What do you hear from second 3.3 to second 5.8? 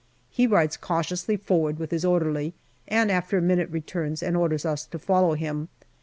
a minute returns and orders us to follow him.